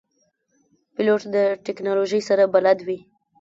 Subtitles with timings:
[0.95, 2.99] پیلوټ د تکنالوژۍ سره بلد وي.